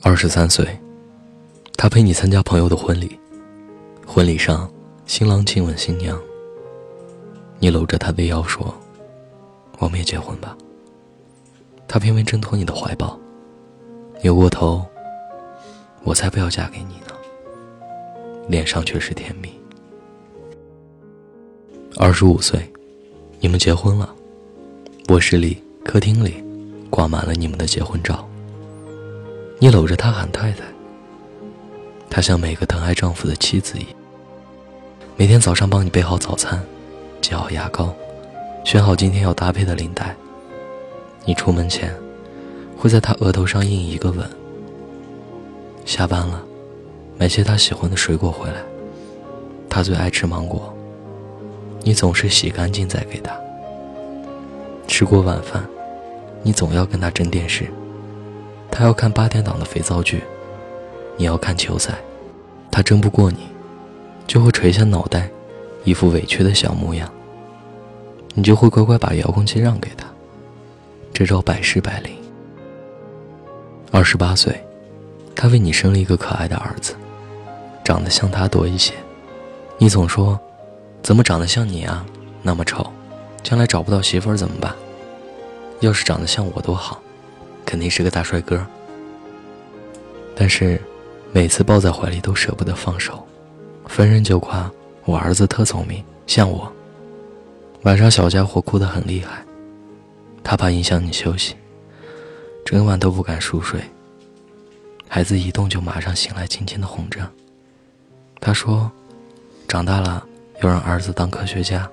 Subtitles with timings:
[0.00, 0.64] 二十三岁，
[1.76, 3.18] 他陪你参加朋友的婚礼，
[4.06, 4.70] 婚礼上，
[5.06, 6.18] 新郎亲吻新娘。
[7.58, 8.72] 你搂着他的腰说
[9.78, 10.56] ：“我们也结婚吧。”
[11.88, 13.18] 他偏偏挣脱你的怀抱，
[14.22, 14.86] 扭过头
[16.04, 17.12] ：“我才不要嫁给你呢。”
[18.48, 19.50] 脸上却是甜蜜。
[21.96, 22.72] 二十五岁，
[23.40, 24.14] 你们结婚了，
[25.08, 26.42] 卧室里、客厅里
[26.88, 28.27] 挂满了你们的结婚照。
[29.60, 30.62] 你搂着她喊太太，
[32.08, 33.90] 她像每个疼爱丈夫的妻子一样，
[35.16, 36.62] 每天早上帮你备好早餐，
[37.20, 37.92] 挤好牙膏，
[38.64, 40.14] 选好今天要搭配的领带。
[41.24, 41.92] 你出门前，
[42.76, 44.24] 会在她额头上印一个吻。
[45.84, 46.40] 下班了，
[47.18, 48.62] 买些她喜欢的水果回来，
[49.68, 50.72] 她最爱吃芒果。
[51.82, 53.36] 你总是洗干净再给她。
[54.86, 55.68] 吃过晚饭，
[56.44, 57.68] 你总要跟她争电视。
[58.78, 60.22] 他要看八点档的肥皂剧，
[61.16, 61.98] 你要看球赛，
[62.70, 63.38] 他争不过你，
[64.24, 65.28] 就会垂下脑袋，
[65.82, 67.10] 一副委屈的小模样。
[68.34, 70.06] 你就会乖乖把遥控器让给他，
[71.12, 72.12] 这招百试百灵。
[73.90, 74.64] 二十八岁，
[75.34, 76.94] 他为你生了一个可爱的儿子，
[77.82, 78.94] 长得像他多一些。
[79.76, 80.38] 你总说，
[81.02, 82.06] 怎么长得像你啊？
[82.42, 82.86] 那么丑，
[83.42, 84.72] 将来找不到媳妇儿怎么办？
[85.80, 87.02] 要是长得像我多好。
[87.68, 88.66] 肯定是个大帅哥，
[90.34, 90.80] 但是
[91.32, 93.22] 每次抱在怀里都舍不得放手，
[93.84, 94.72] 逢人就夸
[95.04, 96.72] 我儿子特聪明，像我。
[97.82, 99.44] 晚上小家伙哭得很厉害，
[100.42, 101.56] 他怕影响你休息，
[102.64, 103.78] 整晚都不敢熟睡。
[105.06, 107.20] 孩子一动就马上醒来，轻轻的哄着。
[108.40, 108.90] 他说
[109.68, 110.26] ：“长大了
[110.62, 111.86] 要让儿子当科学家，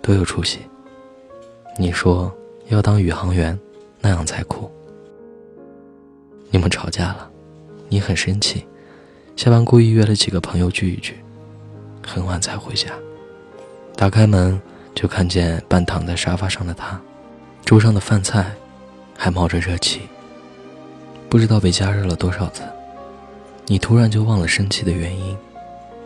[0.00, 0.60] 多有出息。”
[1.76, 2.32] 你说
[2.68, 3.58] 要当宇航员，
[4.00, 4.72] 那样才酷。
[7.02, 7.30] 你们吵架了，
[7.88, 8.64] 你很生气，
[9.34, 11.16] 下班故意约了几个朋友聚一聚，
[12.06, 12.90] 很晚才回家，
[13.96, 14.60] 打开门
[14.94, 17.00] 就看见半躺在沙发上的他，
[17.64, 18.52] 桌上的饭菜
[19.18, 20.02] 还冒着热气，
[21.28, 22.62] 不知道被加热了多少次，
[23.66, 25.36] 你突然就忘了生气的原因，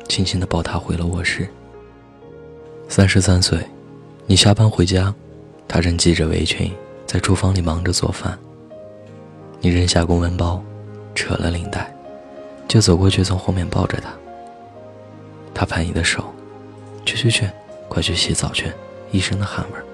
[0.08, 1.46] 轻轻的抱他回了卧室。
[2.88, 3.60] 三十三岁，
[4.26, 5.14] 你下班回家，
[5.68, 6.72] 他正系着围裙
[7.04, 8.38] 在厨房里忙着做饭。
[9.60, 10.62] 你扔下公文包，
[11.16, 11.92] 扯了领带，
[12.68, 14.10] 就走过去，从后面抱着他。
[15.52, 16.32] 他拍你的手，
[17.04, 17.48] 去去去，
[17.88, 18.70] 快去洗澡去！
[19.10, 19.84] 一身的汗味儿。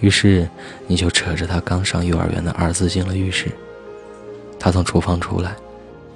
[0.00, 0.46] 于是
[0.86, 3.50] 你就扯着他刚上幼儿园的儿子进了浴室。
[4.58, 5.54] 他从厨房出来，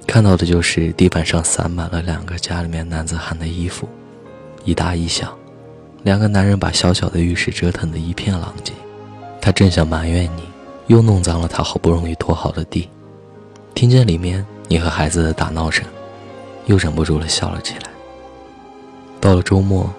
[0.05, 3.87] 看到的就是地板上散满了两个家里面男子汉的衣服，
[4.65, 5.35] 一大一小，
[6.03, 8.73] 两个男人把小小的浴室折腾得一片狼藉。
[9.41, 10.43] 他正想埋怨你。
[10.87, 12.89] 又弄脏了他好不容易拖好的地，
[13.73, 15.85] 听见里面你和孩子的打闹声，
[16.65, 17.89] 又忍不住了笑了起来。
[19.21, 19.91] 到了周末，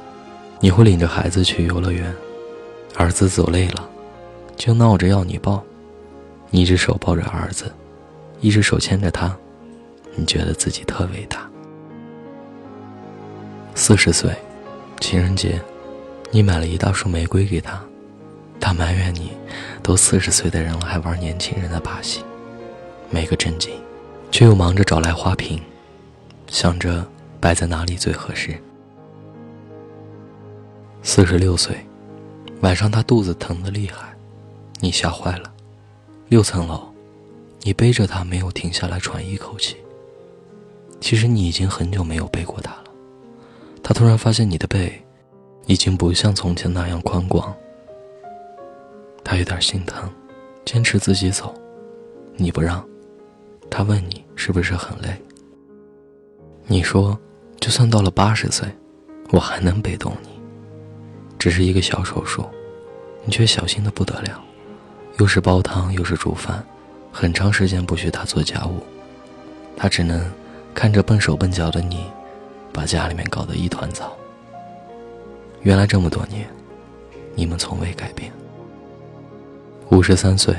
[0.61, 2.15] 你会领着孩子去游乐园，
[2.97, 3.89] 儿子走累了，
[4.57, 5.63] 就闹着要你抱，
[6.51, 7.73] 你一只手抱着儿子，
[8.41, 9.35] 一只手牵着他，
[10.15, 11.49] 你觉得自己特伟大。
[13.75, 14.31] 四十岁，
[15.01, 15.59] 情人节，
[16.31, 17.81] 你买了一大束玫瑰给他。
[18.61, 19.33] 他埋怨你，
[19.83, 22.21] 都四十岁的人了，还玩年轻人的把戏，
[23.11, 23.73] 没个正经，
[24.31, 25.61] 却又忙着找来花瓶，
[26.47, 27.05] 想着
[27.41, 28.57] 摆在哪里最合适。
[31.03, 31.77] 四十六岁，
[32.61, 34.15] 晚上他肚子疼得厉害，
[34.81, 35.53] 你吓坏了，
[36.29, 36.89] 六层楼，
[37.63, 39.77] 你背着他没有停下来喘一口气。
[41.01, 42.85] 其实你已经很久没有背过他了，
[43.83, 45.03] 他突然发现你的背，
[45.67, 47.53] 已经不像从前那样宽广。
[49.25, 50.11] 他有点心疼，
[50.65, 51.55] 坚持自己走，
[52.37, 52.87] 你不让，
[53.71, 55.09] 他问你是不是很累？
[56.67, 57.19] 你说，
[57.61, 58.69] 就算到了八十岁，
[59.31, 60.29] 我还能背动你。
[61.39, 62.45] 只是一个小手术，
[63.25, 64.43] 你却小心的不得了，
[65.19, 66.63] 又是煲汤又是煮饭，
[67.11, 68.83] 很长时间不许他做家务，
[69.77, 70.31] 他只能
[70.75, 72.05] 看着笨手笨脚的你，
[72.73, 74.15] 把家里面搞得一团糟。
[75.63, 76.47] 原来这么多年，
[77.35, 78.31] 你们从未改变。
[79.91, 80.55] 五十三岁，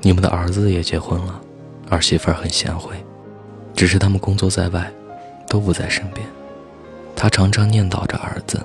[0.00, 1.40] 你们的儿子也结婚了，
[1.90, 2.94] 儿媳妇很贤惠，
[3.74, 4.92] 只是他们工作在外，
[5.48, 6.26] 都不在身边。
[7.16, 8.60] 他常常念叨着儿子，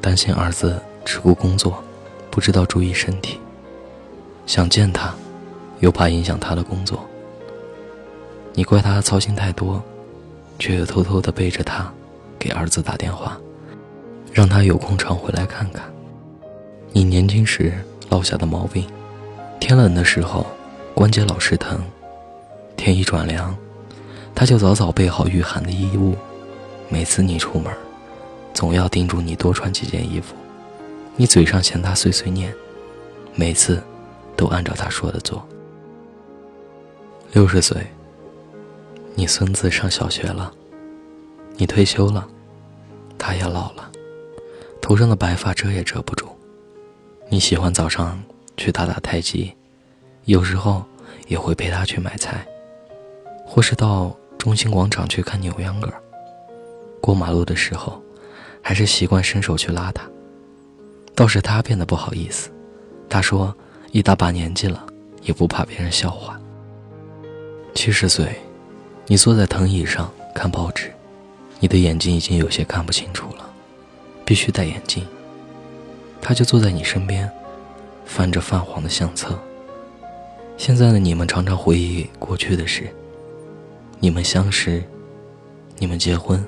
[0.00, 1.82] 担心儿子只顾工作，
[2.30, 3.40] 不知道注意身体。
[4.46, 5.14] 想见他，
[5.80, 7.04] 又怕影响他的工作。
[8.52, 9.82] 你怪他操心太多，
[10.58, 11.90] 却又偷偷的背着他，
[12.38, 13.38] 给儿子打电话，
[14.32, 15.84] 让他有空常回来看看。
[16.92, 17.72] 你年轻时。
[18.10, 18.86] 落下的毛病，
[19.58, 20.46] 天冷的时候
[20.94, 21.80] 关节老是疼，
[22.76, 23.52] 天一转凉，
[24.32, 26.14] 他就早早备好御寒的衣物。
[26.88, 27.74] 每次你出门，
[28.54, 30.36] 总要叮嘱你多穿几件衣服。
[31.16, 32.54] 你嘴上嫌他碎碎念，
[33.34, 33.82] 每次
[34.36, 35.44] 都按照他说的做。
[37.32, 37.84] 六十岁，
[39.16, 40.52] 你孙子上小学了，
[41.56, 42.24] 你退休了，
[43.18, 43.90] 他也老了，
[44.80, 46.28] 头上的白发遮也遮不住。
[47.28, 48.22] 你喜欢早上
[48.56, 49.52] 去打打太极，
[50.26, 50.82] 有时候
[51.28, 52.46] 也会陪他去买菜，
[53.46, 55.92] 或是到中心广场去看扭秧歌。
[57.00, 58.02] 过马路的时候，
[58.62, 60.02] 还是习惯伸手去拉他。
[61.14, 62.50] 倒是他变得不好意思，
[63.08, 63.54] 他说
[63.92, 64.84] ：“一大把年纪了，
[65.22, 66.40] 也不怕别人笑话。”
[67.74, 68.34] 七十岁，
[69.06, 70.90] 你坐在藤椅上看报纸，
[71.60, 73.48] 你的眼睛已经有些看不清楚了，
[74.24, 75.06] 必须戴眼镜。
[76.22, 77.30] 他就坐在你身边，
[78.06, 79.38] 翻着泛黄的相册。
[80.56, 82.88] 现在的你们常常回忆过去的事。
[83.98, 84.82] 你们相识，
[85.78, 86.42] 你们结婚，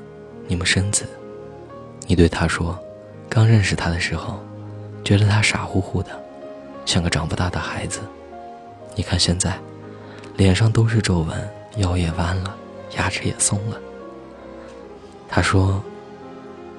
[0.47, 1.05] 你们生子。
[2.07, 2.79] 你对他说，
[3.29, 4.39] 刚认识他的时候，
[5.03, 6.11] 觉得他傻乎乎的，
[6.85, 8.01] 像个长不大的孩子。
[8.95, 9.59] 你看现在，
[10.37, 11.37] 脸上都是皱纹，
[11.77, 12.55] 腰也弯了，
[12.97, 13.77] 牙齿也松了。
[15.29, 15.83] 他说，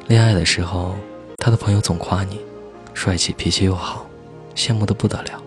[0.07, 0.95] 恋爱的时候，
[1.37, 2.39] 他的朋友总夸你。
[2.93, 4.07] 帅气，脾气又好，
[4.55, 5.43] 羡慕的不得了。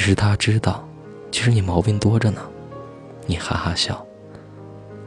[0.00, 0.82] 只是他知道，
[1.30, 2.40] 其实你毛病多着呢。
[3.26, 4.02] 你哈哈笑，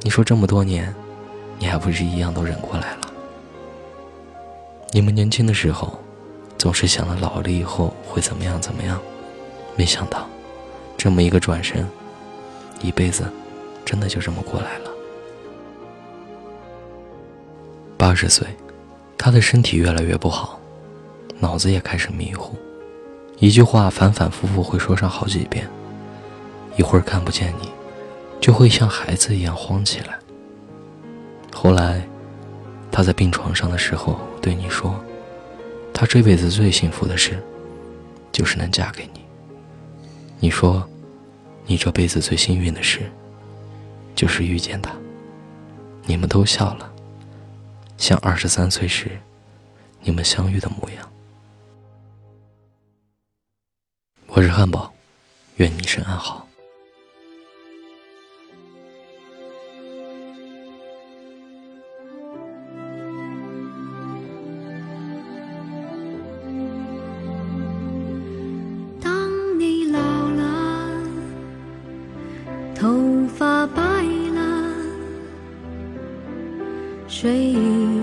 [0.01, 0.93] 你说这么多年，
[1.57, 3.01] 你还不是一样都忍过来了？
[4.91, 5.97] 你们年轻的时候，
[6.59, 9.01] 总是想着老了以后会怎么样怎么样，
[9.75, 10.27] 没想到，
[10.95, 11.83] 这么一个转身，
[12.79, 13.23] 一辈子，
[13.83, 14.91] 真的就这么过来了。
[17.97, 18.45] 八十岁，
[19.17, 20.59] 他的身体越来越不好。
[21.39, 22.55] 脑子也开始迷糊，
[23.43, 25.67] 一句话反反复复会说上好几遍。
[26.77, 27.69] 一会儿看不见你，
[28.39, 30.17] 就会像孩子一样慌起来。
[31.53, 32.07] 后来，
[32.89, 34.97] 他在病床上的时候对你说
[35.93, 37.37] ：“他这辈子最幸福的事，
[38.31, 39.19] 就是能嫁给你。”
[40.39, 40.81] 你说
[41.67, 43.11] ：“你这辈子最幸运的事，
[44.15, 44.89] 就是遇见他。”
[46.07, 46.89] 你们都笑了，
[47.97, 49.11] 像二十三岁时
[49.99, 51.09] 你们相遇的模样。
[54.35, 54.91] 我是汉堡，
[55.57, 56.47] 愿你一生安好。
[68.99, 71.03] 当你老了，
[72.73, 73.81] 头发白
[74.33, 74.73] 了，
[77.07, 78.02] 睡意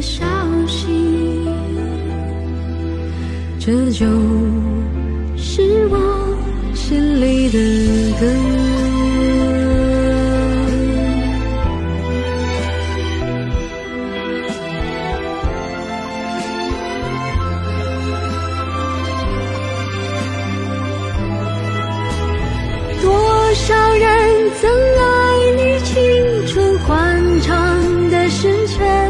[0.00, 0.24] 消
[0.66, 0.86] 息，
[3.58, 4.06] 这就
[5.36, 6.20] 是我。
[6.72, 7.58] 心里的
[8.18, 8.26] 歌，
[23.00, 25.02] 多少人曾爱
[25.56, 25.92] 你青
[26.48, 29.09] 春欢畅的时辰，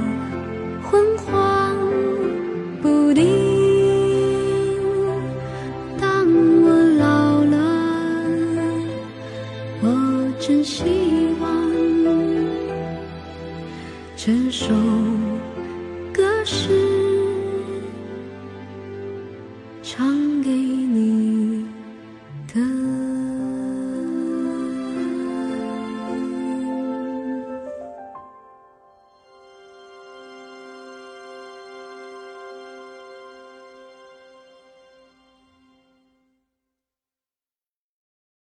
[19.83, 21.10] 唱给你。